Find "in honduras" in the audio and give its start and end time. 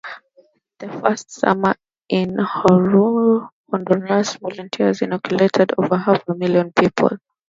2.09-4.35